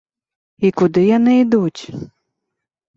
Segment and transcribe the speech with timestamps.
[0.69, 1.83] І куды яны ідуць?